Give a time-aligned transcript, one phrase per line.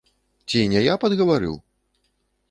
[0.53, 1.55] Ці не я падгаварыў?